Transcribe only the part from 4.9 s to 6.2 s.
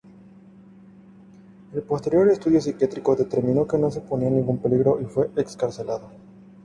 y fue excarcelado.